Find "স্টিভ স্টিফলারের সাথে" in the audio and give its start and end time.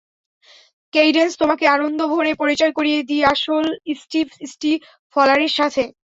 4.01-5.83